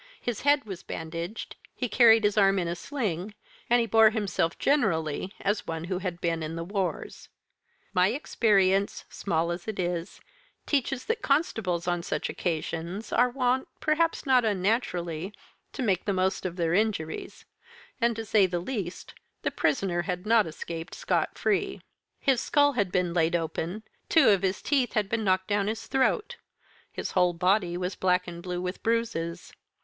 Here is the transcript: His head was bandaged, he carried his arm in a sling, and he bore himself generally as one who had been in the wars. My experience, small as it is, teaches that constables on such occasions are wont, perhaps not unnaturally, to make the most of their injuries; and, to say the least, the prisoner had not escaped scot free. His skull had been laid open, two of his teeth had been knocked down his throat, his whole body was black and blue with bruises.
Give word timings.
His 0.19 0.41
head 0.41 0.65
was 0.65 0.81
bandaged, 0.81 1.57
he 1.75 1.87
carried 1.87 2.23
his 2.23 2.35
arm 2.35 2.57
in 2.57 2.67
a 2.67 2.75
sling, 2.75 3.35
and 3.69 3.79
he 3.79 3.85
bore 3.85 4.09
himself 4.09 4.57
generally 4.57 5.31
as 5.39 5.67
one 5.67 5.83
who 5.83 5.99
had 5.99 6.19
been 6.19 6.41
in 6.41 6.55
the 6.55 6.63
wars. 6.63 7.29
My 7.93 8.07
experience, 8.07 9.05
small 9.09 9.51
as 9.51 9.67
it 9.67 9.77
is, 9.77 10.19
teaches 10.65 11.05
that 11.05 11.21
constables 11.21 11.87
on 11.87 12.01
such 12.01 12.31
occasions 12.31 13.13
are 13.13 13.29
wont, 13.29 13.67
perhaps 13.79 14.25
not 14.25 14.43
unnaturally, 14.43 15.35
to 15.73 15.83
make 15.83 16.05
the 16.05 16.13
most 16.13 16.47
of 16.47 16.55
their 16.55 16.73
injuries; 16.73 17.45
and, 18.01 18.15
to 18.15 18.25
say 18.25 18.47
the 18.47 18.57
least, 18.59 19.13
the 19.43 19.51
prisoner 19.51 20.01
had 20.01 20.25
not 20.25 20.47
escaped 20.47 20.95
scot 20.95 21.37
free. 21.37 21.79
His 22.19 22.41
skull 22.41 22.71
had 22.71 22.91
been 22.91 23.13
laid 23.13 23.35
open, 23.35 23.83
two 24.09 24.29
of 24.29 24.41
his 24.41 24.63
teeth 24.63 24.93
had 24.93 25.09
been 25.09 25.23
knocked 25.23 25.49
down 25.49 25.67
his 25.67 25.85
throat, 25.85 26.37
his 26.91 27.11
whole 27.11 27.33
body 27.33 27.77
was 27.77 27.93
black 27.95 28.27
and 28.27 28.41
blue 28.41 28.59
with 28.63 28.81
bruises. 28.81 29.53